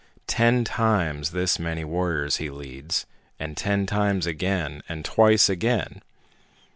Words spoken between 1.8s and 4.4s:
warriors he leads, and ten times